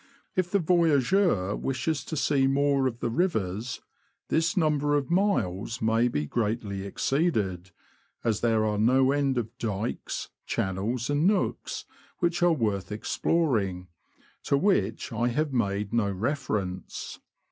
[0.35, 3.81] If the voyageur wishes to see more of the rivers,
[4.29, 7.69] this number of miles may be greatly exceeded,
[8.23, 11.85] as there are no end of dykes, channels, and nooks,
[12.17, 13.89] which are worth exploring,
[14.45, 17.19] to which I have made no refer ence.